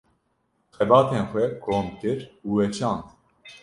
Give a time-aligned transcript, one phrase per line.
[0.75, 3.05] Xebatên xwe kom kir û weşand.